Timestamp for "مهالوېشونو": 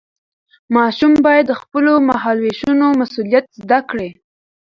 2.09-2.85